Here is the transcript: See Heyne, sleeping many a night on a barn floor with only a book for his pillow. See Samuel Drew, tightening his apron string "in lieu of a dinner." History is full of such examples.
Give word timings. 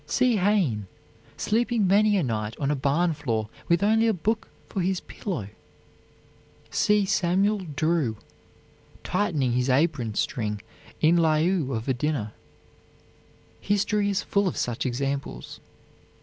See 0.07 0.37
Heyne, 0.37 0.87
sleeping 1.37 1.85
many 1.85 2.17
a 2.17 2.23
night 2.23 2.57
on 2.59 2.71
a 2.71 2.75
barn 2.75 3.13
floor 3.13 3.49
with 3.67 3.83
only 3.83 4.07
a 4.07 4.13
book 4.15 4.47
for 4.67 4.81
his 4.81 4.99
pillow. 5.01 5.49
See 6.71 7.05
Samuel 7.05 7.59
Drew, 7.75 8.17
tightening 9.03 9.51
his 9.51 9.69
apron 9.69 10.15
string 10.15 10.63
"in 11.01 11.21
lieu 11.21 11.71
of 11.73 11.87
a 11.87 11.93
dinner." 11.93 12.33
History 13.59 14.09
is 14.09 14.23
full 14.23 14.47
of 14.47 14.57
such 14.57 14.87
examples. 14.87 15.59